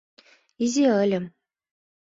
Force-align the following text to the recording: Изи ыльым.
Изи 0.63 0.83
ыльым. 1.03 1.25